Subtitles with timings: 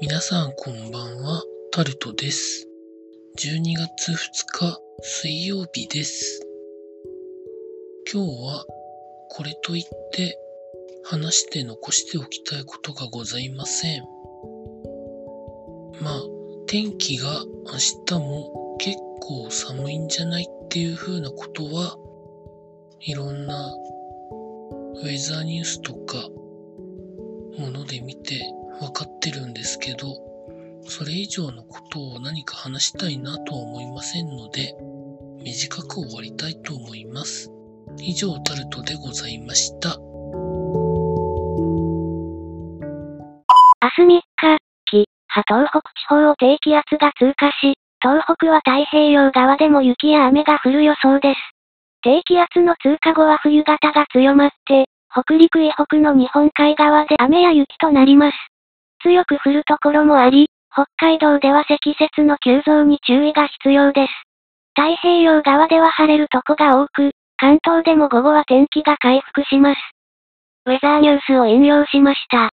[0.00, 1.42] 皆さんこんばんは、
[1.72, 2.66] タルトです。
[3.38, 6.40] 12月2日水曜日です。
[8.10, 8.64] 今日は
[9.28, 10.38] これといって
[11.04, 14.00] 話して残しておきたいことがございません。
[16.00, 16.22] まあ、
[16.66, 17.72] 天気が明
[18.06, 21.98] 日も結構寒いんじゃないっていう風なことは
[23.00, 23.70] いろんな
[24.94, 26.16] ウェザーニュースとか
[27.58, 28.40] もので見て
[30.90, 34.74] それ以上のことを何か話したいなとは思いませんので、
[35.42, 37.48] 短く終わりたいと思います。
[37.98, 39.96] 以上タルトでございました。
[43.82, 44.58] 明日3日、
[44.90, 51.38] 紀、波東北地方を低気圧が通過し、東北は太平洋側でも雪や雨が降る予想です。
[52.02, 58.36] 低気圧の通過後は冬型が強まって、北陸以北の日本海側で雨や雪となります。
[59.02, 64.12] 強く降るところもあり、北海道では積雪の急増に注意が必要です。
[64.74, 69.78] 太平洋側では晴れるとこが多く、関東でも午後は天気が回復します。
[70.66, 72.50] ウェザーニュースを引用しました。